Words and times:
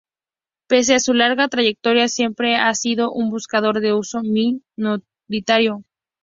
Pese 0.67 0.95
a 0.95 0.99
su 0.99 1.13
larga 1.13 1.47
trayectoria 1.47 2.07
siempre 2.07 2.55
ha 2.55 2.73
sido 2.73 3.11
un 3.11 3.29
buscador 3.29 3.81
de 3.81 3.93
uso 3.93 4.23
minoritario. 4.23 5.83